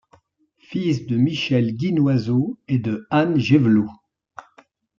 Fils 0.57 1.05
de 1.05 1.15
Michel 1.15 1.75
Guinoiseau 1.75 2.57
et 2.67 2.79
de 2.79 3.05
Anne 3.11 3.37
Gevelot. 3.37 3.91